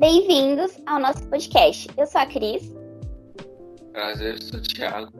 Bem-vindos 0.00 0.80
ao 0.86 0.98
nosso 0.98 1.28
podcast. 1.28 1.86
Eu 1.94 2.06
sou 2.06 2.22
a 2.22 2.26
Cris. 2.26 2.74
Prazer, 3.92 4.32
eu 4.32 4.42
sou 4.42 4.58
o 4.58 4.62
Thiago. 4.62 5.12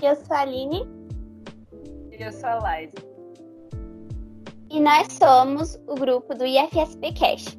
Eu 0.00 0.14
sou 0.14 0.36
a 0.36 0.40
Aline. 0.42 0.88
E 2.16 2.22
eu 2.22 2.30
sou 2.30 2.48
a 2.48 2.54
Laís. 2.60 2.92
E 4.70 4.78
nós 4.78 5.12
somos 5.12 5.74
o 5.88 5.96
grupo 5.96 6.36
do 6.36 6.46
IFSP 6.46 7.12
Cash. 7.18 7.58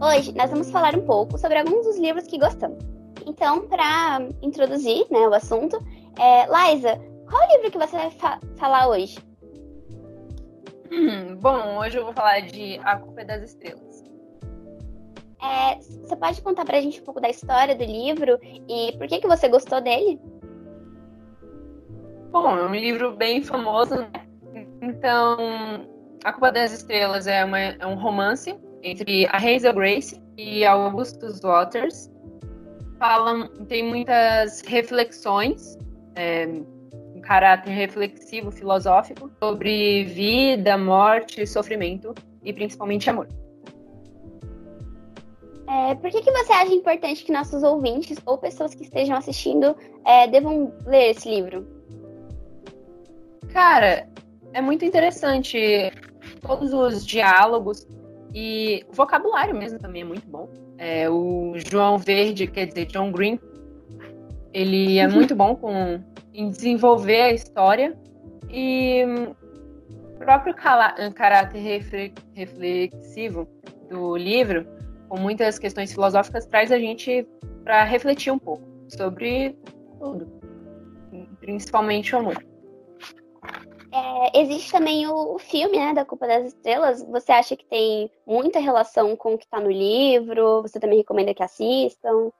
Hoje 0.00 0.32
nós 0.34 0.50
vamos 0.50 0.70
falar 0.70 0.96
um 0.96 1.04
pouco 1.04 1.36
sobre 1.36 1.58
alguns 1.58 1.84
dos 1.84 1.98
livros 1.98 2.26
que 2.26 2.38
gostamos. 2.38 2.78
Então, 3.26 3.68
para 3.68 4.26
introduzir 4.40 5.04
né, 5.10 5.28
o 5.28 5.34
assunto, 5.34 5.78
é, 6.18 6.46
Liza, 6.46 6.98
qual 7.28 7.48
livro 7.52 7.70
que 7.70 7.78
você 7.78 7.96
vai 7.96 8.10
fa 8.10 8.40
falar 8.56 8.88
hoje? 8.88 9.18
Hum, 10.90 11.36
bom, 11.36 11.78
hoje 11.78 11.98
eu 11.98 12.04
vou 12.04 12.14
falar 12.14 12.40
de 12.40 12.80
A 12.82 12.96
Culpa 12.96 13.20
é 13.20 13.24
das 13.24 13.42
Estrelas. 13.42 14.02
É, 15.40 15.76
você 15.76 16.16
pode 16.16 16.42
contar 16.42 16.64
pra 16.64 16.80
gente 16.80 17.00
um 17.00 17.04
pouco 17.04 17.20
da 17.20 17.28
história 17.28 17.76
do 17.76 17.84
livro 17.84 18.38
e 18.68 18.96
por 18.96 19.06
que, 19.06 19.20
que 19.20 19.28
você 19.28 19.48
gostou 19.48 19.80
dele? 19.80 20.18
Bom, 22.30 22.56
é 22.56 22.64
um 22.64 22.74
livro 22.74 23.16
bem 23.16 23.42
famoso, 23.42 23.96
né? 23.96 24.10
Então, 24.82 25.86
A 26.24 26.32
Culpa 26.32 26.50
das 26.50 26.72
Estrelas 26.72 27.26
é, 27.26 27.44
uma, 27.44 27.58
é 27.58 27.86
um 27.86 27.94
romance 27.94 28.58
entre 28.82 29.26
a 29.26 29.36
Hazel 29.36 29.74
Grace 29.74 30.20
e 30.36 30.64
Augustus 30.64 31.40
Waters. 31.40 32.10
Falam, 32.98 33.48
tem 33.66 33.84
muitas 33.84 34.60
reflexões 34.62 35.78
é, 36.16 36.48
caráter 37.28 37.70
reflexivo, 37.72 38.50
filosófico, 38.50 39.30
sobre 39.38 40.04
vida, 40.04 40.78
morte, 40.78 41.46
sofrimento 41.46 42.14
e 42.42 42.54
principalmente 42.54 43.10
amor. 43.10 43.28
É, 45.68 45.94
por 45.96 46.10
que, 46.10 46.22
que 46.22 46.32
você 46.32 46.50
acha 46.54 46.72
importante 46.72 47.22
que 47.22 47.30
nossos 47.30 47.62
ouvintes 47.62 48.16
ou 48.24 48.38
pessoas 48.38 48.74
que 48.74 48.82
estejam 48.82 49.14
assistindo 49.14 49.76
é, 50.06 50.26
devam 50.26 50.72
ler 50.86 51.10
esse 51.10 51.28
livro? 51.28 51.68
Cara, 53.52 54.08
é 54.54 54.62
muito 54.62 54.86
interessante 54.86 55.92
todos 56.40 56.72
os 56.72 57.04
diálogos 57.04 57.86
e 58.32 58.86
o 58.88 58.94
vocabulário 58.94 59.54
mesmo 59.54 59.78
também 59.78 60.00
é 60.00 60.06
muito 60.06 60.26
bom. 60.26 60.48
É, 60.78 61.10
o 61.10 61.52
João 61.56 61.98
Verde, 61.98 62.46
quer 62.46 62.68
dizer, 62.68 62.86
John 62.86 63.12
Green, 63.12 63.38
ele 64.54 64.98
é 64.98 65.06
muito 65.12 65.36
bom 65.36 65.54
com 65.54 66.00
em 66.38 66.50
desenvolver 66.50 67.20
a 67.20 67.32
história 67.32 67.98
e 68.48 69.04
o 70.14 70.18
próprio 70.18 70.54
caráter 70.54 71.82
reflexivo 72.32 73.48
do 73.90 74.16
livro, 74.16 74.64
com 75.08 75.18
muitas 75.18 75.58
questões 75.58 75.92
filosóficas, 75.92 76.46
traz 76.46 76.70
a 76.70 76.78
gente 76.78 77.26
para 77.64 77.82
refletir 77.82 78.32
um 78.32 78.38
pouco 78.38 78.62
sobre 78.88 79.58
tudo, 79.98 80.30
principalmente 81.40 82.14
o 82.14 82.18
amor. 82.20 82.46
É, 83.90 84.40
existe 84.40 84.70
também 84.70 85.08
o, 85.08 85.34
o, 85.34 85.38
filme, 85.40 85.76
né, 85.76 85.92
da 85.92 86.04
Culpa 86.04 86.28
das 86.28 86.46
Estrelas. 86.46 87.02
Você 87.02 87.32
acha 87.32 87.56
que 87.56 87.64
tem 87.64 88.08
muita 88.24 88.60
relação 88.60 89.16
com 89.16 89.34
o 89.34 89.38
que 89.38 89.44
está 89.44 89.58
no 89.58 89.70
livro? 89.70 90.62
Você 90.62 90.78
também 90.78 90.98
recomenda 90.98 91.34
que 91.34 91.42
assistam? 91.42 92.30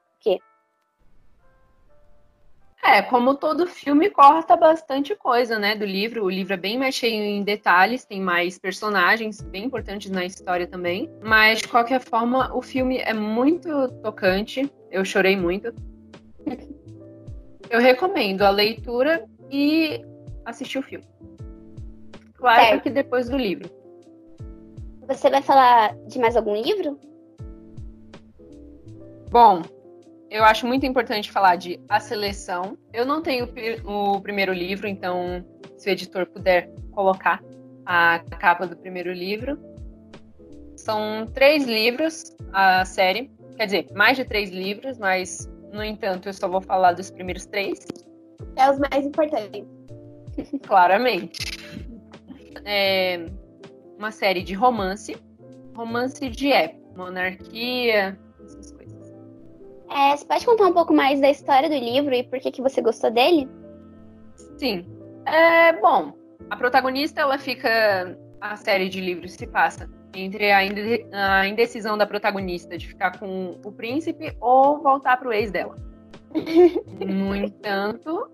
É, 2.82 3.02
como 3.02 3.34
todo 3.34 3.66
filme, 3.66 4.08
corta 4.08 4.56
bastante 4.56 5.14
coisa, 5.14 5.58
né, 5.58 5.74
do 5.74 5.84
livro. 5.84 6.24
O 6.24 6.30
livro 6.30 6.54
é 6.54 6.56
bem 6.56 6.78
mais 6.78 6.94
cheio 6.94 7.22
em 7.22 7.42
detalhes, 7.42 8.04
tem 8.04 8.20
mais 8.20 8.58
personagens 8.58 9.40
bem 9.40 9.64
importantes 9.64 10.10
na 10.10 10.24
história 10.24 10.66
também. 10.66 11.10
Mas, 11.22 11.60
de 11.60 11.68
qualquer 11.68 12.00
forma, 12.00 12.54
o 12.54 12.62
filme 12.62 12.98
é 12.98 13.12
muito 13.12 13.88
tocante. 14.02 14.70
Eu 14.90 15.04
chorei 15.04 15.36
muito. 15.36 15.74
Eu 17.68 17.80
recomendo 17.80 18.42
a 18.42 18.50
leitura 18.50 19.26
e 19.50 20.00
assistir 20.46 20.78
o 20.78 20.82
filme. 20.82 21.04
Claro 22.34 22.62
certo. 22.62 22.82
que 22.84 22.90
depois 22.90 23.28
do 23.28 23.36
livro. 23.36 23.68
Você 25.06 25.28
vai 25.28 25.42
falar 25.42 25.94
de 26.06 26.18
mais 26.18 26.36
algum 26.36 26.54
livro? 26.54 26.98
Bom, 29.30 29.62
eu 30.30 30.44
acho 30.44 30.66
muito 30.66 30.84
importante 30.84 31.30
falar 31.30 31.56
de 31.56 31.80
A 31.88 32.00
Seleção. 32.00 32.76
Eu 32.92 33.06
não 33.06 33.22
tenho 33.22 33.48
o 33.84 34.20
primeiro 34.20 34.52
livro, 34.52 34.86
então 34.86 35.44
se 35.76 35.88
o 35.88 35.92
editor 35.92 36.26
puder 36.26 36.70
colocar 36.92 37.42
a 37.86 38.20
capa 38.38 38.66
do 38.66 38.76
primeiro 38.76 39.12
livro. 39.12 39.58
São 40.76 41.26
três 41.32 41.64
livros 41.64 42.36
a 42.52 42.84
série, 42.84 43.30
quer 43.56 43.66
dizer, 43.66 43.86
mais 43.94 44.16
de 44.16 44.24
três 44.24 44.50
livros, 44.50 44.98
mas 44.98 45.50
no 45.72 45.82
entanto 45.82 46.28
eu 46.28 46.32
só 46.32 46.48
vou 46.48 46.60
falar 46.60 46.92
dos 46.92 47.10
primeiros 47.10 47.46
três. 47.46 47.78
É 48.56 48.70
os 48.70 48.78
mais 48.78 49.06
importantes. 49.06 49.66
Claramente. 50.66 51.40
É 52.64 53.26
uma 53.98 54.10
série 54.10 54.42
de 54.42 54.54
romance, 54.54 55.16
romance 55.74 56.28
de 56.28 56.52
época, 56.52 56.86
monarquia, 56.96 58.18
é, 59.90 60.16
você 60.16 60.24
pode 60.24 60.44
contar 60.44 60.66
um 60.66 60.72
pouco 60.72 60.92
mais 60.92 61.20
da 61.20 61.30
história 61.30 61.68
do 61.68 61.74
livro 61.74 62.14
e 62.14 62.22
por 62.22 62.38
que, 62.40 62.50
que 62.50 62.62
você 62.62 62.80
gostou 62.80 63.10
dele? 63.10 63.48
Sim. 64.58 64.86
É, 65.26 65.72
bom, 65.74 66.12
a 66.50 66.56
protagonista, 66.56 67.20
ela 67.20 67.38
fica. 67.38 68.18
A 68.40 68.56
série 68.56 68.88
de 68.88 69.00
livros 69.00 69.32
se 69.32 69.46
passa 69.48 69.90
entre 70.14 70.52
a 70.52 71.46
indecisão 71.46 71.98
da 71.98 72.06
protagonista 72.06 72.78
de 72.78 72.86
ficar 72.86 73.18
com 73.18 73.60
o 73.64 73.72
príncipe 73.72 74.32
ou 74.40 74.80
voltar 74.80 75.16
pro 75.16 75.32
ex 75.32 75.50
dela. 75.50 75.76
no 77.04 77.34
entanto. 77.34 78.30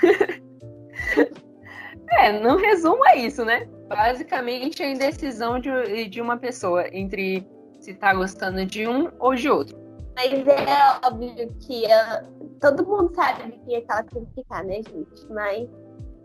é, 2.10 2.40
não 2.40 2.56
resumo 2.56 3.04
é 3.08 3.16
isso, 3.16 3.44
né? 3.44 3.66
Basicamente, 3.88 4.82
a 4.82 4.88
indecisão 4.88 5.58
de, 5.58 6.08
de 6.08 6.20
uma 6.20 6.36
pessoa 6.36 6.86
entre 6.92 7.44
se 7.80 7.94
tá 7.94 8.14
gostando 8.14 8.64
de 8.64 8.86
um 8.86 9.10
ou 9.18 9.34
de 9.34 9.50
outro. 9.50 9.76
Mas 10.20 10.46
é 10.46 11.06
óbvio 11.06 11.54
que 11.60 11.86
ela, 11.86 12.28
todo 12.60 12.86
mundo 12.86 13.14
sabe 13.14 13.52
que, 13.64 13.74
é 13.74 13.80
que 13.80 13.90
ela 13.90 14.02
tem 14.02 14.24
que 14.26 14.34
ficar, 14.34 14.64
né, 14.64 14.74
gente? 14.74 15.26
Mas 15.30 15.66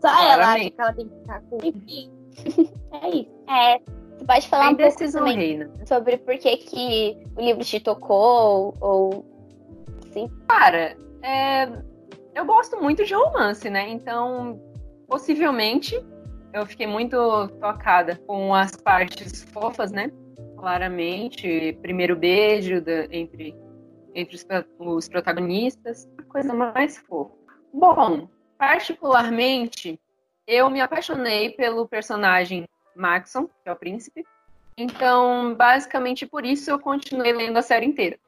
só 0.02 0.08
ela 0.08 0.52
acha 0.52 0.70
que 0.70 0.74
ela 0.78 0.92
tem 0.92 1.08
que 1.08 1.14
ficar 1.20 1.40
com. 1.42 1.58
Enfim. 1.64 2.12
é 2.92 3.08
isso. 3.08 3.30
É, 3.48 3.78
você 3.78 4.24
pode 4.26 4.48
falar 4.48 4.70
um 4.70 4.76
pouco 4.76 5.12
também 5.12 5.36
reina. 5.36 5.70
sobre 5.86 6.18
por 6.18 6.36
que, 6.36 6.56
que 6.58 7.18
o 7.36 7.40
livro 7.40 7.64
te 7.64 7.80
tocou 7.80 8.74
ou. 8.80 9.24
Sim. 10.12 10.30
Cara, 10.46 10.94
é, 11.22 11.66
eu 12.34 12.44
gosto 12.44 12.76
muito 12.76 13.02
de 13.02 13.14
romance, 13.14 13.70
né? 13.70 13.88
Então, 13.88 14.60
possivelmente, 15.08 15.98
eu 16.52 16.66
fiquei 16.66 16.86
muito 16.86 17.16
tocada 17.60 18.20
com 18.26 18.54
as 18.54 18.76
partes 18.76 19.42
fofas, 19.44 19.90
né? 19.90 20.12
Claramente, 20.58 21.78
primeiro 21.80 22.14
beijo 22.14 22.82
da, 22.82 23.06
entre 23.10 23.54
entre 24.16 24.34
os, 24.34 24.46
os 24.78 25.08
protagonistas, 25.08 26.08
a 26.18 26.22
coisa 26.22 26.54
mais 26.54 26.96
fofa. 26.96 27.34
Bom, 27.72 28.26
particularmente, 28.58 30.00
eu 30.46 30.70
me 30.70 30.80
apaixonei 30.80 31.50
pelo 31.50 31.86
personagem 31.86 32.66
Maxon, 32.96 33.46
que 33.46 33.68
é 33.68 33.72
o 33.72 33.76
príncipe. 33.76 34.24
Então, 34.78 35.54
basicamente 35.54 36.26
por 36.26 36.44
isso 36.46 36.70
eu 36.70 36.78
continuei 36.78 37.32
lendo 37.32 37.58
a 37.58 37.62
série 37.62 37.86
inteira. 37.86 38.18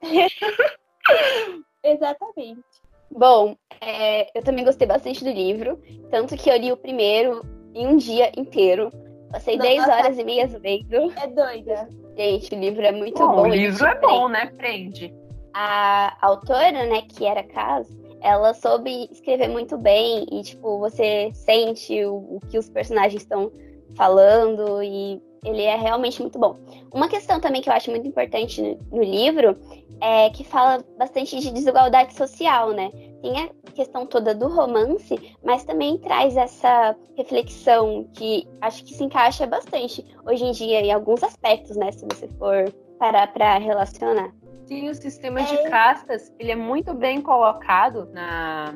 Exatamente. 1.82 2.62
Bom, 3.10 3.56
é, 3.80 4.38
eu 4.38 4.42
também 4.42 4.64
gostei 4.64 4.86
bastante 4.86 5.22
do 5.22 5.30
livro, 5.30 5.80
tanto 6.10 6.36
que 6.36 6.48
eu 6.48 6.56
li 6.56 6.72
o 6.72 6.76
primeiro 6.76 7.42
em 7.74 7.86
um 7.88 7.96
dia 7.96 8.32
inteiro. 8.36 8.90
Passei 9.30 9.56
Nossa. 9.56 9.68
10 9.68 9.88
horas 9.88 10.18
e 10.18 10.24
meia 10.24 10.46
lendo. 10.46 11.12
É 11.16 11.26
doida. 11.26 11.88
Gente, 12.16 12.54
o 12.54 12.58
livro 12.58 12.82
é 12.82 12.92
muito 12.92 13.18
bom. 13.18 13.34
bom 13.34 13.42
o 13.42 13.48
livro 13.48 13.84
é 13.84 13.94
bom, 14.00 14.28
né? 14.28 14.46
Prende 14.46 15.12
a 15.54 16.16
autora, 16.20 16.84
né, 16.86 17.02
que 17.02 17.24
era 17.24 17.42
Kaz, 17.44 17.88
ela 18.20 18.52
soube 18.54 19.08
escrever 19.10 19.48
muito 19.48 19.78
bem 19.78 20.26
e, 20.32 20.42
tipo, 20.42 20.78
você 20.78 21.30
sente 21.32 22.04
o, 22.04 22.16
o 22.36 22.40
que 22.50 22.58
os 22.58 22.68
personagens 22.68 23.22
estão 23.22 23.52
falando 23.94 24.82
e 24.82 25.22
ele 25.44 25.62
é 25.62 25.76
realmente 25.76 26.20
muito 26.20 26.38
bom. 26.38 26.56
Uma 26.92 27.08
questão 27.08 27.38
também 27.38 27.60
que 27.60 27.68
eu 27.68 27.72
acho 27.72 27.90
muito 27.90 28.08
importante 28.08 28.60
no, 28.60 28.78
no 28.90 29.02
livro 29.02 29.56
é 30.00 30.30
que 30.30 30.42
fala 30.42 30.82
bastante 30.98 31.38
de 31.38 31.52
desigualdade 31.52 32.14
social, 32.14 32.72
né? 32.72 32.90
Tem 33.22 33.38
a 33.40 33.72
questão 33.72 34.06
toda 34.06 34.34
do 34.34 34.48
romance, 34.48 35.36
mas 35.42 35.64
também 35.64 35.98
traz 35.98 36.36
essa 36.36 36.96
reflexão 37.16 38.08
que 38.14 38.48
acho 38.60 38.84
que 38.84 38.94
se 38.94 39.04
encaixa 39.04 39.46
bastante 39.46 40.04
hoje 40.26 40.44
em 40.44 40.52
dia 40.52 40.80
em 40.80 40.92
alguns 40.92 41.22
aspectos, 41.22 41.76
né? 41.76 41.92
Se 41.92 42.04
você 42.06 42.26
for 42.38 42.72
parar 42.98 43.32
para 43.32 43.58
relacionar. 43.58 44.32
Sim, 44.66 44.88
o 44.88 44.94
sistema 44.94 45.42
de 45.42 45.68
castas, 45.68 46.32
ele 46.38 46.50
é 46.50 46.56
muito 46.56 46.94
bem 46.94 47.20
colocado 47.20 48.08
na, 48.12 48.74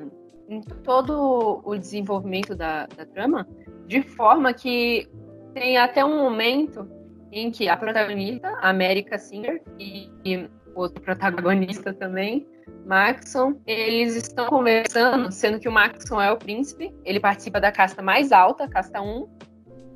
em 0.49 0.61
todo 0.61 1.61
o 1.65 1.77
desenvolvimento 1.77 2.55
da, 2.55 2.87
da 2.87 3.07
trama, 3.07 3.49
de 3.87 4.03
forma 4.03 4.53
que 4.53 5.09
tem 5.55 5.79
até 5.79 6.05
um 6.05 6.19
momento 6.19 6.87
em 7.33 7.51
que 7.51 7.69
a 7.69 7.77
protagonista, 7.77 8.49
a 8.61 8.71
América 8.71 9.19
Singer, 9.19 9.63
e, 9.79 10.11
e 10.25 10.49
outro 10.75 11.03
protagonista 11.03 11.93
também, 11.93 12.47
Maxon, 12.87 13.61
eles 13.67 14.15
estão 14.17 14.47
conversando, 14.47 15.31
sendo 15.33 15.59
que 15.59 15.69
o 15.69 15.73
Maxon 15.73 16.21
é 16.21 16.31
o 16.31 16.37
príncipe, 16.37 16.95
ele 17.05 17.21
participa 17.21 17.61
da 17.61 17.73
casta 17.73 18.03
mais 18.03 18.33
alta, 18.33 18.69
casta 18.69 19.01
1, 19.01 19.29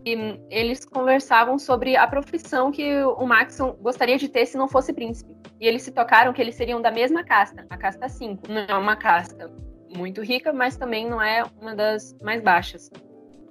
e 0.05 0.41
eles 0.51 0.85
conversavam 0.85 1.59
sobre 1.59 1.97
a 1.97 2.07
profissão 2.07 2.73
que 2.73 3.03
o 3.05 3.25
Maxon 3.27 3.73
gostaria 3.81 4.19
de 4.19 4.29
ter 4.29 4.47
se 4.47 4.57
não 4.57 4.69
fosse 4.69 4.93
príncipe. 4.93 5.37
E 5.61 5.67
eles 5.67 5.83
se 5.83 5.93
tocaram 5.93 6.33
que 6.33 6.41
eles 6.43 6.55
seriam 6.55 6.81
da 6.81 6.91
mesma 6.91 7.23
casta, 7.25 7.65
a 7.71 7.77
casta 7.77 8.09
5. 8.09 8.51
Não 8.51 8.63
é 8.63 8.75
uma 8.75 8.97
casta 8.97 9.51
muito 9.97 10.23
rica, 10.23 10.53
mas 10.53 10.77
também 10.77 11.09
não 11.09 11.21
é 11.23 11.45
uma 11.61 11.75
das 11.75 12.17
mais 12.21 12.43
baixas. 12.43 12.91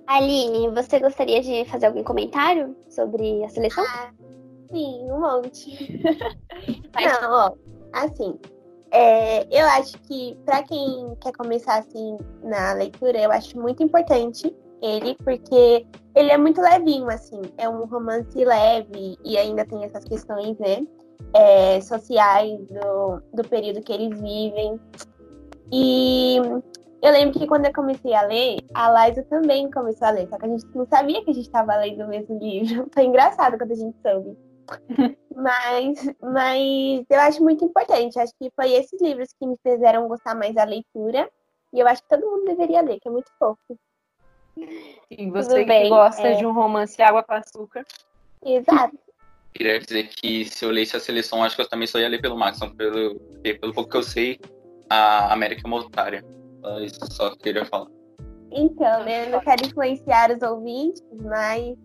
Aline, 0.08 0.70
você 0.72 1.00
gostaria 1.00 1.42
de 1.42 1.64
fazer 1.66 1.86
algum 1.86 2.04
comentário 2.04 2.76
sobre 2.90 3.44
a 3.46 3.50
seleção? 3.50 3.84
Ah, 3.88 4.12
sim, 4.72 5.10
um 5.10 5.22
monte. 5.22 6.02
não, 7.22 7.32
ó, 7.32 7.54
assim, 7.94 8.38
é, 8.92 9.48
eu 9.50 9.66
acho 9.68 9.98
que 10.00 10.38
para 10.44 10.64
quem 10.64 11.16
quer 11.22 11.32
começar 11.32 11.78
assim 11.78 12.18
na 12.44 12.74
leitura, 12.74 13.18
eu 13.20 13.32
acho 13.32 13.58
muito 13.58 13.82
importante 13.82 14.54
ele, 14.82 15.16
porque 15.24 15.86
ele 16.16 16.32
é 16.32 16.38
muito 16.38 16.62
levinho, 16.62 17.10
assim, 17.10 17.42
é 17.58 17.70
um 17.70 17.86
romance 17.86 18.44
leve 18.44 19.18
e 19.24 19.38
ainda 19.38 19.66
tem 19.66 19.84
essas 19.84 20.04
questões, 20.04 20.58
né, 20.58 20.86
é, 21.34 21.80
sociais 21.82 22.60
do, 22.68 23.22
do 23.34 23.48
período 23.48 23.82
que 23.82 23.94
eles 23.94 24.20
vivem. 24.20 24.80
E 25.72 26.38
eu 27.02 27.12
lembro 27.12 27.40
que 27.40 27.48
quando 27.48 27.66
eu 27.66 27.74
comecei 27.74 28.14
a 28.14 28.24
ler, 28.24 28.60
a 28.74 29.08
Liza 29.08 29.24
também 29.24 29.72
começou 29.72 30.08
a 30.08 30.12
ler, 30.12 30.28
só 30.28 30.38
que 30.38 30.46
a 30.46 30.50
gente 30.50 30.66
não 30.76 30.86
sabia 30.86 31.24
que 31.24 31.32
a 31.32 31.34
gente 31.34 31.46
estava 31.46 31.76
lendo 31.78 32.04
o 32.04 32.08
mesmo 32.08 32.38
livro. 32.38 32.88
Foi 32.94 33.04
engraçado 33.04 33.58
quando 33.58 33.72
a 33.72 33.76
gente 33.76 33.98
soube. 34.02 34.38
mas, 35.36 36.16
mas 36.22 37.06
eu 37.10 37.20
acho 37.20 37.44
muito 37.44 37.66
importante. 37.66 38.20
Acho 38.20 38.34
que 38.40 38.52
foi 38.56 38.72
esses 38.72 39.02
livros 39.02 39.34
que 39.38 39.46
me 39.46 39.58
fizeram 39.62 40.08
gostar 40.08 40.36
mais 40.36 40.54
da 40.56 40.64
leitura. 40.64 41.30
E 41.74 41.80
eu 41.80 41.88
acho 41.88 42.02
que 42.04 42.10
todo 42.10 42.30
mundo 42.30 42.46
deveria 42.46 42.82
ler, 42.82 43.00
que 43.00 43.08
é 43.08 43.12
muito 43.12 43.32
fofo. 43.38 43.78
E 45.10 45.30
você 45.30 45.66
que 45.66 45.90
gosta 45.90 46.28
é... 46.28 46.36
de 46.36 46.46
um 46.46 46.54
romance 46.54 47.02
água 47.02 47.24
com 47.24 47.34
açúcar. 47.34 47.86
Exato. 48.46 48.98
Queria 49.54 49.80
dizer 49.80 50.08
que 50.08 50.46
se 50.46 50.64
eu 50.64 50.72
lesse 50.72 50.96
a 50.96 51.00
seleção, 51.00 51.44
acho 51.44 51.56
que 51.56 51.62
eu 51.62 51.70
também 51.70 51.88
só 51.88 52.00
ia 52.00 52.08
ler 52.08 52.22
pelo 52.22 52.38
Max, 52.38 52.60
pelo, 52.78 53.20
pelo 53.42 53.74
pouco 53.74 53.90
que 53.90 53.98
eu 53.98 54.04
sei, 54.04 54.40
a 54.90 55.34
América 55.34 55.62
é 55.66 55.68
uma 55.68 55.78
otária. 55.78 56.24
Isso 56.82 57.00
só 57.12 57.36
queria 57.36 57.66
falar. 57.66 57.88
Então, 58.52 59.04
né, 59.04 59.28
eu 59.28 59.32
não 59.32 59.40
quero 59.40 59.66
influenciar 59.66 60.32
os 60.32 60.42
ouvintes, 60.42 61.04
mas 61.22 61.76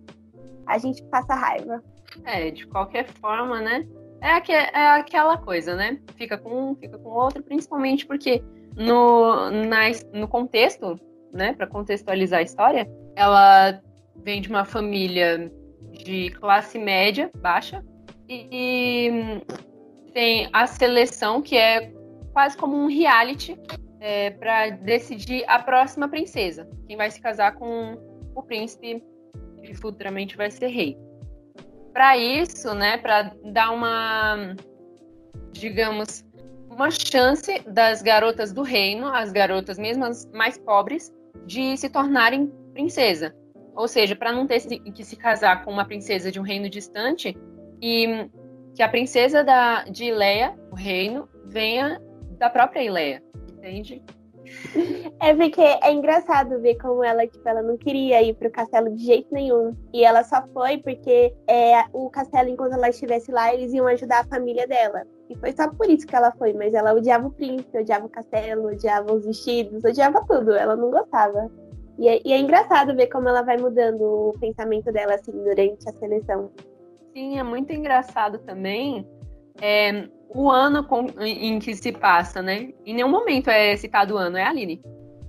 a 0.66 0.78
gente 0.78 1.02
passa 1.04 1.34
raiva. 1.34 1.82
É, 2.24 2.50
de 2.50 2.66
qualquer 2.66 3.06
forma, 3.06 3.60
né? 3.60 3.86
É, 4.20 4.30
aqu 4.32 4.52
é 4.52 4.88
aquela 4.92 5.36
coisa, 5.36 5.74
né? 5.74 6.00
Fica 6.16 6.38
com 6.38 6.70
um, 6.70 6.74
fica 6.74 6.98
com 6.98 7.10
outro, 7.10 7.42
principalmente 7.42 8.06
porque 8.06 8.42
no, 8.74 9.50
na, 9.50 9.82
no 10.12 10.26
contexto, 10.26 10.98
né, 11.32 11.52
para 11.52 11.66
contextualizar 11.66 12.40
a 12.40 12.42
história, 12.42 12.88
ela 13.14 13.80
vem 14.22 14.40
de 14.40 14.48
uma 14.48 14.64
família 14.64 15.50
de 15.92 16.30
classe 16.30 16.78
média, 16.78 17.30
baixa, 17.36 17.84
e, 18.28 18.48
e 18.50 20.12
tem 20.12 20.48
a 20.52 20.66
seleção, 20.66 21.40
que 21.40 21.56
é 21.56 21.92
quase 22.32 22.56
como 22.56 22.76
um 22.76 22.86
reality 22.86 23.58
é, 24.00 24.30
para 24.30 24.70
decidir 24.70 25.44
a 25.46 25.58
próxima 25.58 26.08
princesa, 26.08 26.68
quem 26.86 26.96
vai 26.96 27.10
se 27.10 27.20
casar 27.20 27.54
com 27.54 27.96
o 28.34 28.42
príncipe 28.42 29.02
que 29.62 29.74
futuramente 29.74 30.36
vai 30.36 30.50
ser 30.50 30.68
rei. 30.68 30.98
Para 31.92 32.16
isso, 32.16 32.74
né, 32.74 32.98
para 32.98 33.34
dar 33.44 33.70
uma, 33.70 34.54
digamos, 35.52 36.25
uma 36.76 36.90
chance 36.90 37.58
das 37.66 38.02
garotas 38.02 38.52
do 38.52 38.62
reino, 38.62 39.06
as 39.06 39.32
garotas 39.32 39.78
mesmo 39.78 40.04
as 40.04 40.26
mais 40.26 40.58
pobres, 40.58 41.10
de 41.46 41.74
se 41.78 41.88
tornarem 41.88 42.52
princesa. 42.74 43.34
Ou 43.74 43.88
seja, 43.88 44.14
para 44.14 44.30
não 44.30 44.46
ter 44.46 44.60
que 44.60 45.02
se 45.02 45.16
casar 45.16 45.64
com 45.64 45.70
uma 45.70 45.86
princesa 45.86 46.30
de 46.30 46.38
um 46.38 46.42
reino 46.42 46.68
distante 46.68 47.36
e 47.80 48.28
que 48.74 48.82
a 48.82 48.88
princesa 48.88 49.42
da, 49.42 49.84
de 49.84 50.04
Ileia, 50.04 50.54
o 50.70 50.74
reino, 50.74 51.26
venha 51.46 52.00
da 52.38 52.50
própria 52.50 52.82
Ileia, 52.82 53.22
entende? 53.54 54.02
É 55.20 55.34
porque 55.34 55.60
é 55.60 55.92
engraçado 55.92 56.60
ver 56.60 56.76
como 56.76 57.02
ela, 57.02 57.26
tipo, 57.26 57.48
ela 57.48 57.62
não 57.62 57.76
queria 57.76 58.22
ir 58.22 58.34
pro 58.34 58.50
castelo 58.50 58.94
de 58.94 59.04
jeito 59.04 59.26
nenhum. 59.32 59.74
E 59.92 60.04
ela 60.04 60.22
só 60.22 60.46
foi 60.52 60.78
porque 60.78 61.34
é, 61.48 61.84
o 61.92 62.08
castelo, 62.10 62.50
enquanto 62.50 62.74
ela 62.74 62.90
estivesse 62.90 63.32
lá, 63.32 63.52
eles 63.52 63.72
iam 63.72 63.86
ajudar 63.88 64.20
a 64.20 64.28
família 64.28 64.66
dela. 64.68 65.04
E 65.28 65.36
foi 65.36 65.52
só 65.52 65.68
por 65.68 65.88
isso 65.90 66.06
que 66.06 66.14
ela 66.14 66.32
foi, 66.32 66.52
mas 66.52 66.72
ela 66.72 66.94
odiava 66.94 67.26
o 67.26 67.30
príncipe, 67.30 67.78
odiava 67.78 68.06
o 68.06 68.08
castelo, 68.08 68.68
odiava 68.68 69.12
os 69.12 69.24
vestidos, 69.24 69.82
odiava 69.84 70.24
tudo. 70.26 70.52
Ela 70.52 70.76
não 70.76 70.90
gostava. 70.90 71.50
E 71.98 72.08
é, 72.08 72.20
e 72.24 72.32
é 72.32 72.38
engraçado 72.38 72.94
ver 72.94 73.08
como 73.08 73.28
ela 73.28 73.42
vai 73.42 73.56
mudando 73.56 74.02
o 74.02 74.34
pensamento 74.38 74.92
dela, 74.92 75.14
assim, 75.14 75.32
durante 75.32 75.88
a 75.88 75.92
seleção. 75.92 76.50
Sim, 77.12 77.38
é 77.38 77.42
muito 77.42 77.72
engraçado 77.72 78.38
também. 78.38 79.06
É, 79.60 80.08
o 80.28 80.50
ano 80.50 80.84
com, 80.84 81.06
em 81.20 81.58
que 81.58 81.74
se 81.74 81.92
passa, 81.92 82.42
né? 82.42 82.72
Em 82.84 82.94
nenhum 82.94 83.08
momento 83.08 83.48
é 83.48 83.76
citado 83.76 84.14
o 84.14 84.18
ano, 84.18 84.36
é 84.36 84.44
a 84.44 84.50
Aline. 84.50 84.82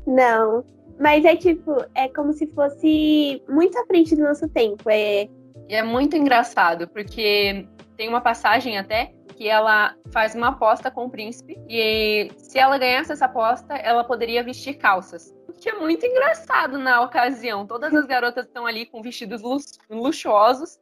Não, 0.06 0.64
mas 1.00 1.24
é 1.26 1.36
tipo, 1.36 1.76
é 1.96 2.08
como 2.10 2.34
se 2.34 2.48
fosse 2.48 3.42
muito 3.48 3.78
à 3.78 3.86
frente 3.86 4.16
do 4.16 4.24
nosso 4.24 4.48
tempo. 4.50 4.90
É... 4.90 5.30
E 5.70 5.76
é 5.76 5.84
muito 5.84 6.16
engraçado, 6.16 6.88
porque 6.88 7.68
tem 7.96 8.10
uma 8.10 8.22
passagem 8.22 8.78
até 8.78 9.14
que 9.38 9.48
ela 9.48 9.95
faz 10.12 10.34
uma 10.34 10.48
aposta 10.48 10.89
com 10.89 11.06
o 11.06 11.10
príncipe 11.12 11.56
e 11.69 12.31
se 12.38 12.57
ela 12.57 12.80
ganhasse 12.80 13.12
essa 13.12 13.25
aposta, 13.25 13.75
ela 13.75 14.04
poderia 14.04 14.44
vestir 14.44 14.74
calças. 14.74 15.31
O 15.48 15.54
que 15.54 15.69
é 15.69 15.74
muito 15.74 16.04
engraçado 16.04 16.80
na 16.80 17.01
ocasião. 17.01 17.66
Todas 17.68 17.94
as 17.94 18.06
garotas 18.07 18.48
estão 18.48 18.66
ali 18.66 18.88
com 18.88 19.00
vestidos 19.00 19.44
luxuosos 19.88 20.80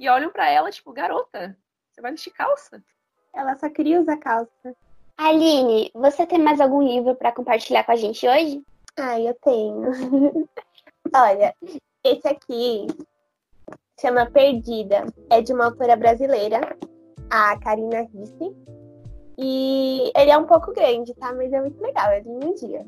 e 0.00 0.08
olham 0.08 0.30
para 0.30 0.48
ela 0.48 0.70
tipo, 0.70 0.90
garota, 0.90 1.54
você 1.92 2.00
vai 2.00 2.12
vestir 2.12 2.32
calça? 2.32 2.82
Ela 3.34 3.58
só 3.58 3.68
queria 3.68 4.00
usar 4.00 4.16
calça. 4.16 4.74
Aline, 5.18 5.90
você 5.92 6.26
tem 6.26 6.38
mais 6.38 6.60
algum 6.62 6.82
livro 6.82 7.14
para 7.14 7.32
compartilhar 7.32 7.84
com 7.84 7.92
a 7.92 7.96
gente 7.96 8.26
hoje? 8.26 8.62
Ah, 8.96 9.20
eu 9.20 9.34
tenho. 9.42 10.48
Olha, 11.14 11.54
esse 12.02 12.26
aqui 12.26 12.86
chama 14.00 14.30
Perdida. 14.30 15.04
É 15.28 15.42
de 15.42 15.52
uma 15.52 15.66
autora 15.66 15.94
brasileira, 15.94 16.60
a 17.30 17.58
Karina 17.58 18.02
Risse. 18.12 18.56
E 19.38 20.10
ele 20.16 20.30
é 20.30 20.38
um 20.38 20.44
pouco 20.44 20.72
grande, 20.72 21.14
tá? 21.14 21.32
Mas 21.32 21.52
é 21.52 21.60
muito 21.60 21.80
legal, 21.80 22.10
é 22.10 22.20
de 22.20 22.28
um 22.28 22.54
dia. 22.54 22.84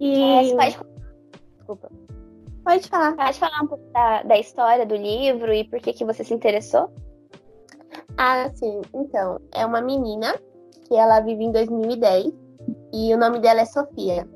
E... 0.00 0.20
É, 0.20 0.56
pode... 0.56 0.78
Desculpa. 1.56 1.90
Pode 2.64 2.88
falar. 2.88 3.16
Pode 3.16 3.38
falar 3.38 3.62
um 3.62 3.66
pouco 3.66 3.84
da, 3.92 4.22
da 4.22 4.38
história 4.38 4.84
do 4.84 4.96
livro 4.96 5.52
e 5.52 5.64
por 5.64 5.80
que, 5.80 5.92
que 5.92 6.04
você 6.04 6.24
se 6.24 6.34
interessou? 6.34 6.90
Ah, 8.16 8.50
sim. 8.54 8.82
Então, 8.92 9.40
é 9.54 9.64
uma 9.64 9.80
menina 9.80 10.34
que 10.86 10.94
ela 10.94 11.20
vive 11.20 11.44
em 11.44 11.52
2010 11.52 12.32
e 12.92 13.14
o 13.14 13.18
nome 13.18 13.38
dela 13.38 13.60
é 13.60 13.64
Sofia. 13.64 14.28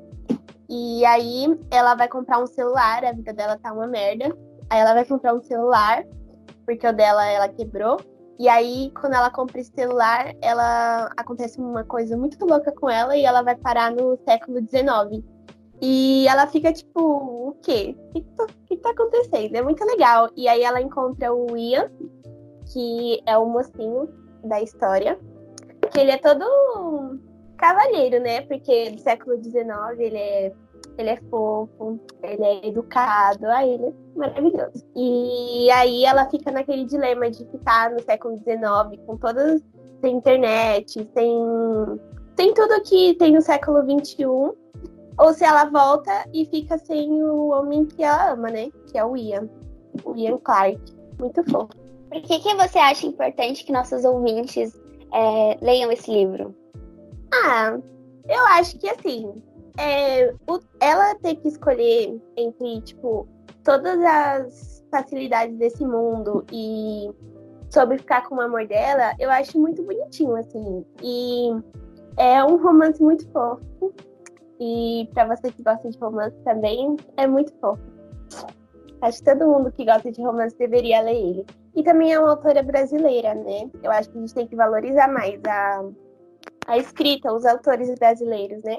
E 0.69 1.05
aí 1.05 1.45
ela 1.69 1.93
vai 1.95 2.07
comprar 2.07 2.39
um 2.39 2.47
celular, 2.47 3.05
a 3.05 3.11
vida 3.11 3.33
dela 3.33 3.59
tá 3.61 3.71
uma 3.71 3.87
merda. 3.87 4.35
Aí 4.69 4.79
ela 4.79 4.93
vai 4.93 5.05
comprar 5.05 5.33
um 5.33 5.41
celular, 5.41 6.03
porque 6.65 6.87
o 6.87 6.93
dela 6.93 7.25
ela 7.27 7.47
quebrou. 7.49 7.97
E 8.37 8.49
aí, 8.49 8.91
quando 8.99 9.13
ela 9.13 9.29
compra 9.29 9.59
esse 9.61 9.71
celular, 9.71 10.33
ela 10.41 11.09
acontece 11.15 11.59
uma 11.59 11.85
coisa 11.85 12.17
muito 12.17 12.43
louca 12.45 12.71
com 12.71 12.89
ela 12.89 13.15
e 13.15 13.23
ela 13.23 13.41
vai 13.41 13.55
parar 13.55 13.91
no 13.91 14.17
século 14.25 14.59
XIX. 14.59 15.23
E 15.81 16.27
ela 16.27 16.47
fica 16.47 16.73
tipo, 16.73 16.99
o 16.99 17.57
quê? 17.61 17.95
O 17.97 18.13
que, 18.13 18.21
tá, 18.21 18.47
que 18.67 18.77
tá 18.77 18.89
acontecendo? 18.91 19.55
É 19.55 19.61
muito 19.61 19.83
legal. 19.85 20.29
E 20.35 20.47
aí 20.47 20.63
ela 20.63 20.81
encontra 20.81 21.33
o 21.33 21.55
Ian, 21.55 21.89
que 22.73 23.21
é 23.25 23.37
o 23.37 23.45
mocinho 23.45 24.09
da 24.43 24.61
história, 24.61 25.17
que 25.91 25.99
ele 25.99 26.11
é 26.11 26.17
todo 26.17 27.19
cavalheiro, 27.57 28.19
né? 28.21 28.41
Porque 28.41 28.91
do 28.91 28.99
século 28.99 29.41
XIX 29.41 29.65
ele 29.97 30.17
é, 30.17 30.53
ele 30.97 31.09
é 31.09 31.17
fofo, 31.29 31.99
ele 32.23 32.43
é 32.43 32.67
educado, 32.67 33.45
aí 33.47 33.71
ele 33.71 33.85
é 33.87 33.93
maravilhoso. 34.15 34.85
E 34.95 35.69
aí 35.71 36.05
ela 36.05 36.29
fica 36.29 36.51
naquele 36.51 36.85
dilema 36.85 37.29
de 37.29 37.45
ficar 37.45 37.91
no 37.91 38.01
século 38.01 38.37
XIX 38.37 39.01
com 39.05 39.17
todas 39.17 39.61
sem 40.01 40.15
internet, 40.17 41.09
sem, 41.13 41.33
sem 42.37 42.53
tudo 42.53 42.81
que 42.83 43.15
tem 43.15 43.33
no 43.33 43.41
século 43.41 43.81
XXI, 43.81 44.25
ou 44.25 45.33
se 45.33 45.43
ela 45.43 45.65
volta 45.65 46.11
e 46.33 46.45
fica 46.45 46.77
sem 46.77 47.23
o 47.23 47.47
homem 47.49 47.85
que 47.85 48.03
ela 48.03 48.31
ama, 48.31 48.49
né? 48.49 48.69
Que 48.87 48.97
é 48.97 49.05
o 49.05 49.15
Ian, 49.15 49.49
o 50.03 50.15
Ian 50.15 50.37
Clark. 50.37 50.79
Muito 51.19 51.43
fofo. 51.49 51.69
Por 52.09 52.21
que, 52.21 52.39
que 52.39 52.55
você 52.55 52.77
acha 52.77 53.07
importante 53.07 53.65
que 53.65 53.71
nossos 53.71 54.05
ouvintes 54.05 54.79
é, 55.13 55.57
leiam 55.61 55.91
esse 55.91 56.11
livro? 56.11 56.55
Ah, 57.33 57.77
eu 58.27 58.45
acho 58.47 58.77
que 58.77 58.89
assim, 58.89 59.41
é, 59.77 60.33
o, 60.47 60.59
ela 60.79 61.15
ter 61.15 61.35
que 61.35 61.47
escolher 61.47 62.21
entre, 62.37 62.81
tipo, 62.81 63.27
todas 63.63 63.99
as 64.03 64.85
facilidades 64.91 65.57
desse 65.57 65.85
mundo 65.85 66.45
e 66.51 67.09
sobre 67.69 67.97
ficar 67.97 68.27
com 68.27 68.35
o 68.35 68.41
amor 68.41 68.65
dela, 68.67 69.13
eu 69.19 69.29
acho 69.29 69.59
muito 69.59 69.83
bonitinho, 69.83 70.35
assim. 70.35 70.85
E 71.03 71.49
é 72.17 72.43
um 72.43 72.55
romance 72.57 73.01
muito 73.01 73.29
fofo. 73.31 73.93
E 74.59 75.09
para 75.13 75.35
você 75.35 75.51
que 75.51 75.61
gosta 75.61 75.89
de 75.89 75.97
romance 75.97 76.37
também, 76.45 76.95
é 77.17 77.27
muito 77.27 77.53
fofo. 77.59 77.81
Acho 79.01 79.17
que 79.19 79.25
todo 79.25 79.47
mundo 79.47 79.71
que 79.71 79.83
gosta 79.83 80.09
de 80.11 80.21
romance 80.23 80.57
deveria 80.57 81.01
ler 81.01 81.15
ele. 81.15 81.45
E 81.75 81.83
também 81.83 82.13
é 82.13 82.19
uma 82.19 82.31
autora 82.31 82.63
brasileira, 82.63 83.33
né? 83.35 83.69
Eu 83.83 83.91
acho 83.91 84.09
que 84.09 84.17
a 84.17 84.21
gente 84.21 84.33
tem 84.33 84.47
que 84.47 84.55
valorizar 84.55 85.09
mais 85.09 85.39
a, 85.45 85.83
a 86.67 86.77
escrita, 86.77 87.33
os 87.33 87.45
autores 87.45 87.93
brasileiros, 87.99 88.63
né? 88.63 88.77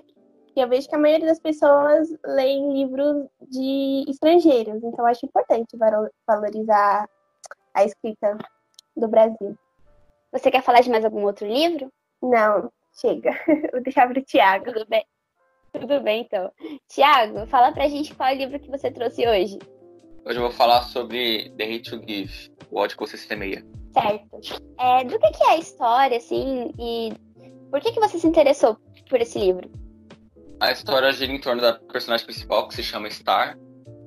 E 0.57 0.61
eu 0.61 0.69
vejo 0.69 0.89
que 0.89 0.95
a 0.95 0.99
maioria 0.99 1.27
das 1.27 1.39
pessoas 1.39 2.09
leem 2.25 2.73
livros 2.73 3.27
de 3.47 4.07
estrangeiros, 4.09 4.83
então 4.83 5.05
acho 5.05 5.27
importante 5.27 5.77
valorizar 6.27 7.07
a 7.75 7.85
escrita 7.85 8.39
do 8.97 9.07
Brasil. 9.07 9.55
Você 10.33 10.51
quer 10.51 10.63
falar 10.63 10.81
de 10.81 10.89
mais 10.89 11.05
algum 11.05 11.25
outro 11.25 11.47
livro? 11.47 11.93
Não, 12.23 12.73
chega. 12.99 13.33
Vou 13.71 13.83
deixar 13.83 14.09
para 14.09 14.19
o 14.19 14.25
Tiago. 14.25 14.73
Tudo 14.73 14.87
bem. 14.89 15.05
Tudo 15.73 16.01
bem, 16.01 16.23
então. 16.23 16.51
Tiago, 16.89 17.47
fala 17.49 17.71
pra 17.73 17.87
gente 17.87 18.15
qual 18.15 18.31
é 18.31 18.35
o 18.35 18.39
livro 18.39 18.59
que 18.59 18.71
você 18.71 18.91
trouxe 18.91 19.29
hoje. 19.29 19.59
Hoje 20.25 20.39
eu 20.39 20.43
vou 20.43 20.51
falar 20.51 20.83
sobre 20.85 21.51
The 21.51 21.65
Hate 21.65 21.91
to 21.91 22.03
Give, 22.05 22.51
o 22.71 22.79
ódio 22.79 22.97
que 22.97 23.07
você 23.07 23.19
semeia. 23.19 23.63
Certo. 23.93 24.41
É, 24.81 25.05
do 25.05 25.19
que, 25.19 25.31
que 25.33 25.45
é 25.45 25.51
a 25.51 25.59
história, 25.59 26.17
assim, 26.17 26.73
e 26.79 27.13
por 27.71 27.81
que, 27.81 27.93
que 27.93 28.01
você 28.01 28.19
se 28.19 28.27
interessou 28.27 28.77
por 29.09 29.21
esse 29.21 29.39
livro? 29.39 29.86
A 30.59 30.73
história 30.73 31.13
gira 31.13 31.33
em 31.33 31.41
torno 31.41 31.61
da 31.61 31.75
personagem 31.75 32.25
principal, 32.25 32.67
que 32.67 32.75
se 32.75 32.83
chama 32.83 33.11
Star, 33.11 33.59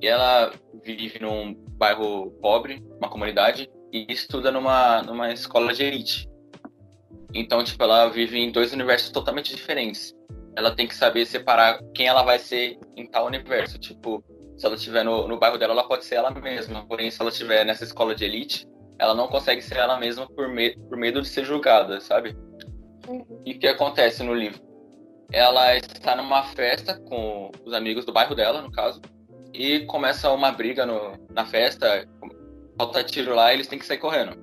e 0.01 0.07
ela 0.07 0.51
vive 0.83 1.19
num 1.19 1.53
bairro 1.77 2.31
pobre, 2.41 2.83
uma 2.97 3.09
comunidade, 3.09 3.69
e 3.91 4.05
estuda 4.09 4.51
numa, 4.51 5.03
numa 5.03 5.31
escola 5.31 5.73
de 5.73 5.83
elite. 5.83 6.27
Então, 7.33 7.63
tipo, 7.63 7.83
ela 7.83 8.07
vive 8.07 8.39
em 8.39 8.51
dois 8.51 8.73
universos 8.73 9.11
totalmente 9.11 9.55
diferentes. 9.55 10.15
Ela 10.55 10.71
tem 10.71 10.87
que 10.87 10.95
saber 10.95 11.25
separar 11.25 11.79
quem 11.93 12.07
ela 12.07 12.23
vai 12.23 12.39
ser 12.39 12.79
em 12.95 13.05
tal 13.05 13.27
universo. 13.27 13.77
Tipo, 13.77 14.23
se 14.57 14.65
ela 14.65 14.75
estiver 14.75 15.05
no, 15.05 15.27
no 15.27 15.37
bairro 15.37 15.57
dela, 15.57 15.73
ela 15.73 15.87
pode 15.87 16.05
ser 16.05 16.15
ela 16.15 16.31
mesma. 16.31 16.85
Porém, 16.87 17.11
se 17.11 17.21
ela 17.21 17.29
estiver 17.29 17.63
nessa 17.63 17.83
escola 17.83 18.15
de 18.15 18.25
elite, 18.25 18.67
ela 18.97 19.13
não 19.13 19.27
consegue 19.27 19.61
ser 19.61 19.77
ela 19.77 19.99
mesma 19.99 20.27
por, 20.27 20.49
me, 20.49 20.75
por 20.75 20.97
medo 20.97 21.21
de 21.21 21.27
ser 21.27 21.45
julgada, 21.45 22.01
sabe? 22.01 22.35
Uhum. 23.07 23.43
E 23.45 23.53
o 23.53 23.59
que 23.59 23.67
acontece 23.67 24.23
no 24.23 24.33
livro? 24.33 24.68
Ela 25.31 25.75
está 25.75 26.15
numa 26.15 26.43
festa 26.43 26.99
com 26.99 27.51
os 27.65 27.73
amigos 27.73 28.05
do 28.05 28.13
bairro 28.13 28.35
dela, 28.35 28.61
no 28.61 28.71
caso, 28.71 29.01
e 29.53 29.81
começa 29.85 30.31
uma 30.31 30.51
briga 30.51 30.85
no, 30.85 31.13
na 31.31 31.45
festa, 31.45 32.07
falta 32.77 33.03
tiro 33.03 33.35
lá 33.35 33.51
e 33.51 33.57
eles 33.57 33.67
têm 33.67 33.79
que 33.79 33.85
sair 33.85 33.97
correndo. 33.97 34.37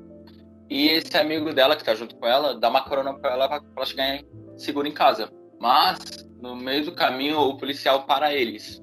E 0.68 0.88
esse 0.88 1.16
amigo 1.16 1.52
dela, 1.52 1.76
que 1.76 1.84
tá 1.84 1.94
junto 1.94 2.16
com 2.16 2.26
ela, 2.26 2.58
dá 2.58 2.68
uma 2.68 2.82
corona 2.82 3.14
pra 3.14 3.32
ela 3.32 3.48
pra 3.48 3.60
ela 3.76 3.86
chegar 3.86 4.20
seguro 4.56 4.86
em 4.86 4.92
casa. 4.92 5.30
Mas, 5.60 6.26
no 6.40 6.56
meio 6.56 6.84
do 6.84 6.92
caminho, 6.92 7.38
o 7.38 7.56
policial 7.56 8.02
para 8.04 8.34
eles. 8.34 8.82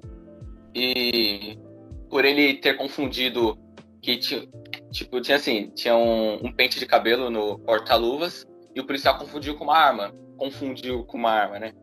E 0.74 1.58
por 2.10 2.26
ele 2.26 2.56
ter 2.56 2.78
confundido 2.78 3.58
que 4.02 4.18
tinha, 4.18 4.48
tipo, 4.92 5.20
tinha 5.22 5.38
assim, 5.38 5.72
tinha 5.76 5.96
um, 5.96 6.36
um 6.46 6.54
pente 6.54 6.80
de 6.80 6.86
cabelo 6.86 7.30
no 7.30 7.60
porta-luvas 7.60 8.46
e 8.76 8.80
o 8.80 8.86
policial 8.86 9.18
confundiu 9.18 9.56
com 9.56 9.66
uma 9.66 9.78
arma. 9.78 10.14
Confundiu 10.38 11.04
com 11.06 11.18
uma 11.18 11.32
arma, 11.32 11.60
né? 11.60 11.74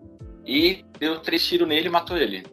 E 0.46 0.84
deu 0.98 1.20
três 1.20 1.46
tiros 1.46 1.68
nele 1.68 1.88
e 1.88 1.90
matou 1.90 2.16
ele. 2.16 2.44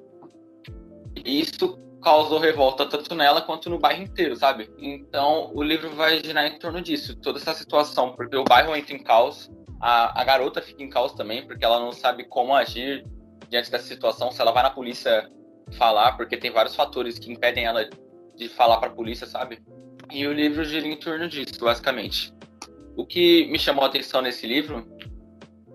Isso 1.26 1.80
causou 2.02 2.40
revolta 2.40 2.86
tanto 2.86 3.14
nela 3.16 3.42
quanto 3.42 3.70
no 3.70 3.80
bairro 3.80 4.04
inteiro, 4.04 4.36
sabe? 4.36 4.70
Então 4.78 5.52
o 5.54 5.62
livro 5.64 5.90
vai 5.92 6.24
girar 6.24 6.46
em 6.46 6.58
torno 6.58 6.82
disso, 6.82 7.16
toda 7.16 7.40
essa 7.40 7.54
situação, 7.54 8.14
porque 8.14 8.36
o 8.36 8.44
bairro 8.44 8.76
entra 8.76 8.96
em 8.96 9.00
caos, 9.00 9.50
a, 9.82 10.22
a 10.22 10.24
garota 10.24 10.62
fica 10.62 10.84
em 10.84 10.90
caos 10.90 11.14
também, 11.14 11.46
porque 11.46 11.66
ela 11.66 11.80
não 11.80 11.92
sabe 11.92 12.24
como 12.26 12.56
agir 12.56 13.06
diante 13.50 13.72
dessa 13.72 13.88
situação, 13.88 14.32
se 14.32 14.42
ela 14.42 14.52
vai 14.52 14.64
na 14.64 14.70
polícia 14.70 15.30
falar, 15.74 16.14
porque 16.14 16.38
tem 16.38 16.52
vários 16.52 16.76
fatores 16.76 17.20
que 17.20 17.32
impedem 17.32 17.66
ela 17.66 17.90
de 18.36 18.48
falar 18.48 18.78
para 18.78 18.90
a 18.90 18.94
polícia, 18.94 19.26
sabe? 19.28 19.60
E 20.12 20.26
o 20.26 20.34
livro 20.34 20.64
gira 20.64 20.88
em 20.88 20.96
torno 20.96 21.28
disso, 21.28 21.60
basicamente. 21.60 22.34
O 22.96 23.06
que 23.06 23.46
me 23.48 23.60
chamou 23.60 23.84
a 23.84 23.88
atenção 23.88 24.22
nesse 24.22 24.48
livro, 24.48 24.88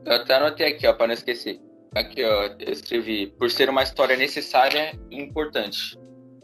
eu 0.04 0.14
até 0.14 0.37
anotei 0.37 0.66
aqui, 0.66 0.87
ó, 0.87 0.92
para 0.95 1.09
não 1.09 1.14
esquecer 1.14 1.61
Aqui, 1.95 2.25
ó, 2.25 2.45
eu 2.59 2.73
escrevi, 2.73 3.27
por 3.27 3.51
ser 3.51 3.69
uma 3.69 3.83
história 3.83 4.17
necessária 4.17 4.99
e 5.11 5.21
importante. 5.21 5.99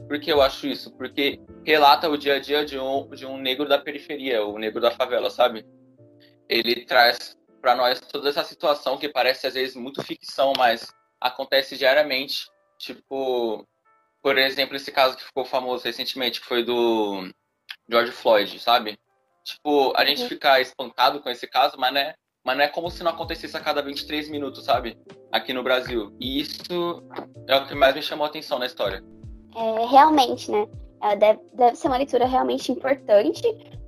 Por 0.07 0.21
que 0.21 0.31
eu 0.31 0.43
acho 0.43 0.67
isso? 0.67 0.95
Porque 0.97 1.41
relata 1.65 2.09
o 2.09 2.19
dia 2.19 2.37
a 2.37 2.39
dia 2.39 2.65
de 2.65 2.79
um, 2.79 3.09
de 3.09 3.25
um 3.25 3.39
negro 3.39 3.67
da 3.67 3.79
periferia, 3.79 4.45
o 4.45 4.59
negro 4.59 4.81
da 4.81 4.91
favela, 4.91 5.31
sabe? 5.31 5.67
Ele 6.49 6.85
traz 6.85 7.37
para 7.63 7.75
nós 7.75 8.01
toda 8.01 8.29
essa 8.29 8.45
situação 8.45 8.99
que 8.99 9.09
parece 9.09 9.47
às 9.47 9.55
vezes 9.55 9.75
muito 9.75 10.03
ficção, 10.03 10.53
mas 10.57 10.95
acontece 11.21 11.77
diariamente. 11.77 12.47
Tipo, 12.79 13.67
por 14.23 14.37
exemplo, 14.37 14.77
esse 14.77 14.93
caso 14.93 15.17
que 15.17 15.25
ficou 15.25 15.45
famoso 15.45 15.85
recentemente, 15.85 16.41
que 16.41 16.47
foi 16.47 16.63
do 16.63 17.29
George 17.91 18.13
Floyd, 18.13 18.59
sabe? 18.61 18.99
Tipo, 19.45 19.95
a 19.97 20.05
gente 20.05 20.23
uhum. 20.23 20.29
fica 20.29 20.61
espantado 20.61 21.21
com 21.21 21.31
esse 21.31 21.47
caso, 21.47 21.77
mas 21.79 21.93
né, 21.93 22.15
mas 22.45 22.57
não 22.57 22.65
é 22.65 22.69
como 22.69 22.91
se 22.91 23.03
não 23.03 23.11
acontecesse 23.11 23.57
a 23.57 23.61
cada 23.61 23.83
23 23.83 24.29
minutos, 24.31 24.65
sabe? 24.65 24.97
Aqui 25.31 25.53
no 25.53 25.63
Brasil. 25.63 26.15
E 26.21 26.41
isso 26.41 27.03
é 27.47 27.57
o 27.57 27.67
que 27.67 27.75
mais 27.75 27.95
me 27.95 28.03
chamou 28.03 28.25
a 28.25 28.29
atenção 28.29 28.59
na 28.59 28.67
história. 28.67 29.03
É, 29.55 29.87
realmente, 29.87 30.51
né? 30.51 30.67
É, 31.03 31.17
deve, 31.17 31.41
deve 31.55 31.77
ser 31.77 31.89
uma 31.89 31.97
leitura 31.97 32.27
realmente 32.27 32.73
importante, 32.73 33.43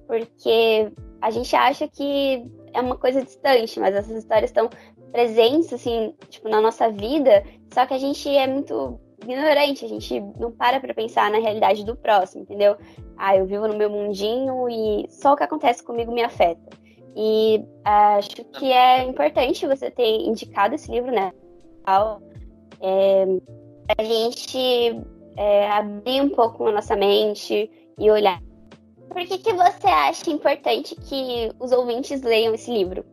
porque 0.07 0.93
a 1.21 1.31
gente 1.31 1.55
acha 1.57 1.89
que 1.89 2.45
é 2.73 2.81
uma 2.81 2.97
coisa 2.97 3.23
distante, 3.23 3.79
mas 3.81 3.95
essas 3.95 4.17
histórias 4.17 4.51
estão 4.51 4.71
presentes, 5.13 5.73
assim, 5.73 6.15
tipo, 6.29 6.49
na 6.49 6.61
nossa 6.61 6.91
vida, 6.91 7.45
só 7.73 7.85
que 7.85 7.95
a 7.95 7.99
gente 7.99 8.29
é 8.29 8.47
muito 8.47 8.99
ignorante, 9.23 9.85
a 9.85 9.89
gente 9.89 10.21
não 10.39 10.51
para 10.51 10.81
pra 10.81 10.95
pensar 10.95 11.31
na 11.31 11.39
realidade 11.39 11.85
do 11.85 11.97
próximo, 11.97 12.43
entendeu? 12.43 12.77
Ah, 13.17 13.37
eu 13.37 13.45
vivo 13.47 13.69
no 13.69 13.77
meu 13.77 13.91
mundinho 13.91 14.69
e 14.69 15.07
só 15.11 15.33
o 15.33 15.37
que 15.37 15.43
acontece 15.43 15.83
comigo 15.83 16.13
me 16.13 16.23
afeta. 16.23 16.80
E 17.17 17.65
acho 17.85 18.45
que 18.45 18.73
é 18.73 19.05
importante 19.05 19.67
você 19.67 19.91
ter 19.91 20.21
indicado 20.21 20.75
esse 20.75 20.91
livro, 20.91 21.11
né? 21.11 21.33
É, 22.81 23.25
a 23.99 24.03
gente 24.03 25.03
é, 25.37 25.69
abrir 25.71 26.21
um 26.21 26.29
pouco 26.31 26.69
a 26.69 26.73
nossa 26.73 26.97
mente 26.97 27.71
e 27.99 28.11
olhar. 28.11 28.41
Por 29.09 29.27
que, 29.27 29.39
que 29.39 29.53
você 29.53 29.89
acha 29.89 30.31
importante 30.31 30.95
que 30.95 31.51
os 31.59 31.73
ouvintes 31.73 32.23
leiam 32.23 32.55
esse 32.55 32.71
livro? 32.71 33.05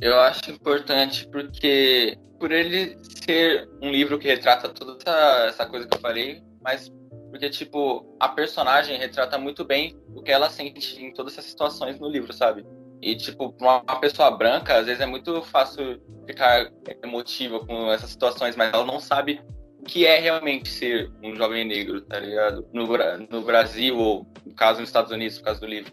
Eu 0.00 0.18
acho 0.20 0.50
importante 0.50 1.28
porque, 1.28 2.18
por 2.40 2.50
ele 2.50 2.96
ser 3.24 3.68
um 3.80 3.90
livro 3.90 4.18
que 4.18 4.26
retrata 4.26 4.68
toda 4.68 4.98
essa, 5.00 5.46
essa 5.48 5.66
coisa 5.66 5.86
que 5.86 5.96
eu 5.96 6.00
falei, 6.00 6.42
mas 6.60 6.90
porque, 7.34 7.50
tipo, 7.50 8.06
a 8.20 8.28
personagem 8.28 8.96
retrata 8.96 9.36
muito 9.36 9.64
bem 9.64 9.98
o 10.14 10.22
que 10.22 10.30
ela 10.30 10.48
sente 10.48 11.04
em 11.04 11.12
todas 11.12 11.32
essas 11.32 11.46
situações 11.46 11.98
no 11.98 12.08
livro, 12.08 12.32
sabe? 12.32 12.64
E, 13.02 13.16
tipo, 13.16 13.52
uma 13.60 13.80
pessoa 13.98 14.30
branca, 14.30 14.76
às 14.78 14.86
vezes 14.86 15.00
é 15.00 15.06
muito 15.06 15.42
fácil 15.42 16.00
ficar 16.28 16.70
emotiva 17.02 17.58
com 17.66 17.90
essas 17.90 18.10
situações, 18.10 18.54
mas 18.54 18.72
ela 18.72 18.86
não 18.86 19.00
sabe 19.00 19.42
o 19.80 19.82
que 19.82 20.06
é 20.06 20.20
realmente 20.20 20.68
ser 20.68 21.10
um 21.24 21.34
jovem 21.34 21.64
negro, 21.64 22.02
tá 22.02 22.20
ligado? 22.20 22.68
No, 22.72 22.86
no 23.28 23.42
Brasil, 23.42 23.98
ou 23.98 24.24
no 24.46 24.54
caso 24.54 24.78
nos 24.78 24.88
Estados 24.88 25.10
Unidos, 25.10 25.36
por 25.38 25.46
causa 25.46 25.60
do 25.60 25.66
livro. 25.66 25.92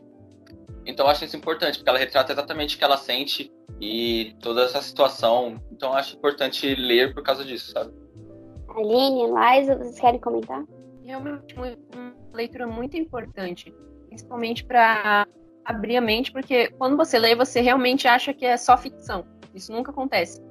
Então 0.86 1.08
eu 1.08 1.12
acho 1.12 1.26
isso 1.26 1.36
importante, 1.36 1.80
porque 1.80 1.90
ela 1.90 1.98
retrata 1.98 2.32
exatamente 2.32 2.76
o 2.76 2.78
que 2.78 2.84
ela 2.84 2.98
sente 2.98 3.52
e 3.82 4.36
toda 4.44 4.62
essa 4.62 4.80
situação. 4.80 5.56
Então 5.72 5.90
eu 5.90 5.98
acho 5.98 6.16
importante 6.16 6.76
ler 6.76 7.16
por 7.16 7.24
causa 7.24 7.44
disso, 7.44 7.72
sabe? 7.72 7.92
Aline, 8.70 9.24
Liza, 9.26 9.76
vocês 9.76 10.00
querem 10.00 10.20
comentar? 10.20 10.64
Realmente 11.12 11.56
uma 11.56 11.78
leitura 12.34 12.66
muito 12.68 12.98
importante, 12.98 13.74
principalmente 14.08 14.64
para 14.64 15.28
abrir 15.66 15.98
a 15.98 16.02
mente, 16.02 16.32
porque 16.32 16.70
quando 16.78 16.96
você 16.98 17.20
lê, 17.20 17.36
você 17.36 17.62
realmente 17.62 18.08
acha 18.08 18.34
que 18.34 18.46
é 18.46 18.58
só 18.58 18.78
ficção. 18.78 19.26
Isso 19.54 19.72
nunca 19.72 19.92
acontece. 19.92 20.42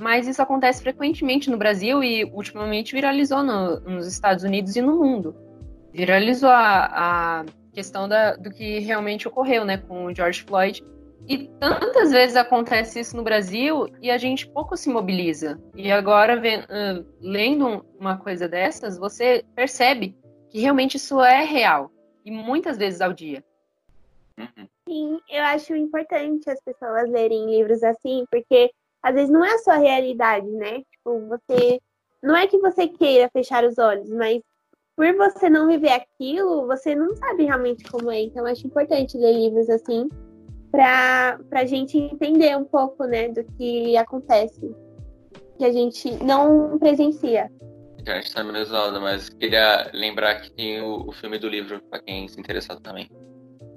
Mas 0.00 0.26
isso 0.26 0.42
acontece 0.42 0.82
frequentemente 0.82 1.50
no 1.50 1.56
Brasil 1.56 2.02
e 2.02 2.24
ultimamente 2.24 2.94
viralizou 2.94 3.42
no, 3.42 3.80
nos 3.80 4.06
Estados 4.06 4.44
Unidos 4.44 4.76
e 4.76 4.82
no 4.82 4.98
mundo. 4.98 5.34
Viralizou 5.92 6.50
a, 6.50 7.40
a 7.40 7.44
questão 7.72 8.08
da, 8.08 8.36
do 8.36 8.50
que 8.50 8.80
realmente 8.80 9.28
ocorreu 9.28 9.64
né, 9.64 9.78
com 9.78 10.06
o 10.06 10.14
George 10.14 10.42
Floyd 10.42 10.84
e 11.28 11.48
tantas 11.58 12.12
vezes 12.12 12.36
acontece 12.36 13.00
isso 13.00 13.16
no 13.16 13.22
Brasil 13.22 13.88
e 14.00 14.10
a 14.10 14.18
gente 14.18 14.48
pouco 14.48 14.76
se 14.76 14.88
mobiliza. 14.88 15.60
E 15.74 15.90
agora, 15.90 16.36
uh, 16.38 17.06
lendo 17.20 17.84
uma 17.98 18.16
coisa 18.16 18.48
dessas, 18.48 18.96
você 18.96 19.44
percebe 19.54 20.16
que 20.50 20.60
realmente 20.60 20.96
isso 20.96 21.20
é 21.20 21.44
real. 21.44 21.90
E 22.24 22.30
muitas 22.30 22.76
vezes 22.76 23.00
ao 23.00 23.12
dia. 23.12 23.44
Uhum. 24.38 24.68
Sim, 24.88 25.20
eu 25.28 25.42
acho 25.44 25.74
importante 25.74 26.48
as 26.48 26.60
pessoas 26.60 27.10
lerem 27.10 27.50
livros 27.50 27.82
assim, 27.82 28.24
porque 28.30 28.70
às 29.02 29.14
vezes 29.14 29.30
não 29.30 29.44
é 29.44 29.54
a 29.54 29.58
sua 29.58 29.76
realidade, 29.76 30.46
né? 30.46 30.82
Tipo, 30.90 31.26
você. 31.28 31.80
Não 32.22 32.36
é 32.36 32.46
que 32.46 32.58
você 32.58 32.88
queira 32.88 33.28
fechar 33.30 33.64
os 33.64 33.78
olhos, 33.78 34.08
mas 34.10 34.42
por 34.96 35.14
você 35.14 35.50
não 35.50 35.68
viver 35.68 35.90
aquilo, 35.90 36.66
você 36.66 36.94
não 36.94 37.14
sabe 37.14 37.44
realmente 37.44 37.84
como 37.90 38.10
é. 38.10 38.22
Então, 38.22 38.46
acho 38.46 38.66
importante 38.66 39.18
ler 39.18 39.34
livros 39.34 39.68
assim, 39.68 40.08
pra, 40.76 41.38
pra 41.48 41.64
gente 41.64 41.96
entender 41.96 42.54
um 42.54 42.64
pouco, 42.64 43.04
né, 43.04 43.28
do 43.28 43.42
que 43.56 43.96
acontece, 43.96 44.76
que 45.56 45.64
a 45.64 45.72
gente 45.72 46.22
não 46.22 46.78
presencia. 46.78 47.50
A 48.06 48.16
gente 48.16 48.34
tá 48.34 48.44
meio 48.44 48.58
exausto, 48.58 49.00
mas 49.00 49.30
queria 49.30 49.90
lembrar 49.94 50.42
que 50.42 50.50
tem 50.50 50.80
o, 50.82 51.08
o 51.08 51.12
filme 51.12 51.38
do 51.38 51.48
livro, 51.48 51.80
pra 51.90 51.98
quem 51.98 52.28
se 52.28 52.38
interessar 52.38 52.78
também. 52.80 53.10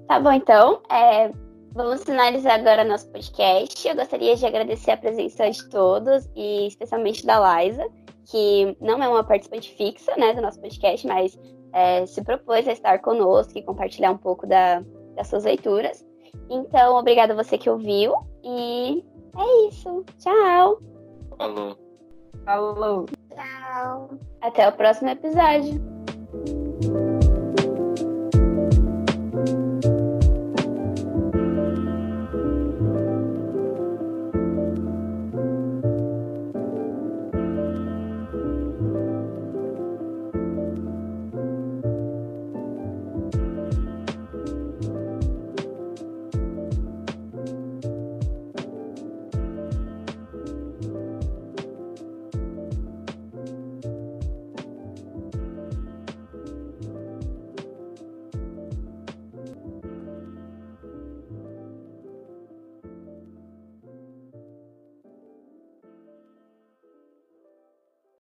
Tá 0.08 0.20
bom, 0.20 0.34
então. 0.34 0.82
É, 0.92 1.32
vamos 1.72 2.04
finalizar 2.04 2.60
agora 2.60 2.84
nosso 2.84 3.10
podcast. 3.10 3.88
Eu 3.88 3.96
gostaria 3.96 4.36
de 4.36 4.46
agradecer 4.46 4.92
a 4.92 4.98
presença 4.98 5.50
de 5.50 5.70
todos, 5.70 6.30
e 6.36 6.68
especialmente 6.68 7.26
da 7.26 7.64
Liza, 7.64 7.88
que 8.30 8.76
não 8.82 9.02
é 9.02 9.08
uma 9.08 9.24
participante 9.24 9.74
fixa 9.74 10.16
né, 10.18 10.34
do 10.34 10.42
nosso 10.42 10.60
podcast, 10.60 11.08
mas 11.08 11.40
é, 11.74 12.06
se 12.06 12.22
propôs 12.24 12.68
a 12.68 12.74
estar 12.74 13.00
conosco 13.00 13.58
e 13.58 13.64
compartilhar 13.64 14.12
um 14.12 14.18
pouco 14.18 14.46
da, 14.46 14.84
das 15.16 15.28
suas 15.28 15.46
leituras. 15.46 16.09
Então, 16.50 16.96
obrigada 16.96 17.34
a 17.34 17.36
você 17.36 17.58
que 17.58 17.70
ouviu. 17.70 18.14
E 18.44 19.04
é 19.38 19.68
isso. 19.68 20.04
Tchau. 20.18 20.80
Falou. 21.38 21.78
Falou. 22.46 23.06
Tchau. 23.30 24.10
Até 24.42 24.68
o 24.68 24.72
próximo 24.72 25.10
episódio. 25.10 25.80